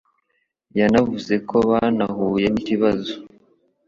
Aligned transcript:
yanavuze 0.79 1.33
ko 1.49 1.57
banahuye 1.69 2.47
n'ikibazo 2.51 3.13